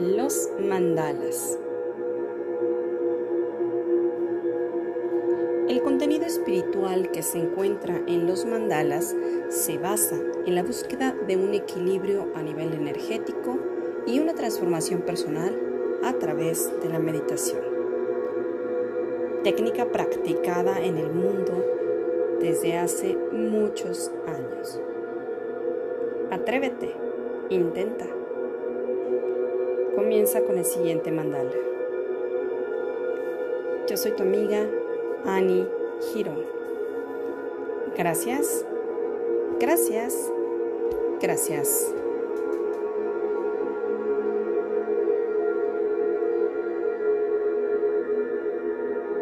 Los 0.00 0.48
mandalas. 0.60 1.58
El 5.68 5.82
contenido 5.82 6.24
espiritual 6.24 7.10
que 7.10 7.22
se 7.22 7.38
encuentra 7.38 8.00
en 8.06 8.28
los 8.28 8.44
mandalas 8.44 9.16
se 9.48 9.76
basa 9.76 10.14
en 10.46 10.54
la 10.54 10.62
búsqueda 10.62 11.16
de 11.26 11.36
un 11.36 11.52
equilibrio 11.52 12.28
a 12.36 12.42
nivel 12.42 12.74
energético 12.74 13.58
y 14.06 14.20
una 14.20 14.34
transformación 14.34 15.02
personal 15.02 15.58
a 16.04 16.12
través 16.12 16.70
de 16.80 16.88
la 16.90 17.00
meditación. 17.00 17.62
Técnica 19.42 19.90
practicada 19.90 20.80
en 20.80 20.96
el 20.96 21.10
mundo 21.10 21.64
desde 22.40 22.76
hace 22.76 23.18
muchos 23.32 24.12
años. 24.28 24.80
Atrévete, 26.30 26.94
intenta. 27.50 28.17
Comienza 29.98 30.42
con 30.42 30.56
el 30.56 30.64
siguiente 30.64 31.10
mandala. 31.10 31.50
Yo 33.88 33.96
soy 33.96 34.12
tu 34.12 34.22
amiga 34.22 34.64
Annie 35.24 35.66
Girón. 36.12 36.44
Gracias, 37.96 38.64
gracias, 39.58 40.14
gracias. 41.20 41.92